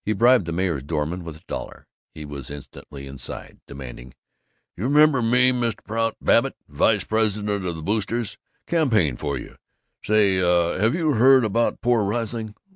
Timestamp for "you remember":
4.76-5.20